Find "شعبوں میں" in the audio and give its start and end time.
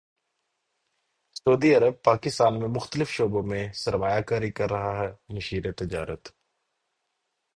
3.09-3.73